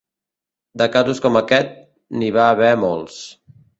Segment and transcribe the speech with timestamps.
[0.81, 1.77] De casos com aquest,
[2.21, 3.21] n'hi va haver molts.